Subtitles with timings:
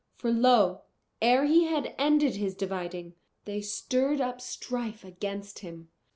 [0.15, 0.81] For lo!
[1.21, 3.13] ere he had ended his dividing,
[3.45, 5.89] they stirred up strife against him.